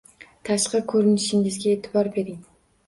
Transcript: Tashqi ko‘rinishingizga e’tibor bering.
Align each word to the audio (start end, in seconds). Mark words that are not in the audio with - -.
Tashqi 0.49 0.81
ko‘rinishingizga 0.93 1.71
e’tibor 1.77 2.13
bering. 2.19 2.43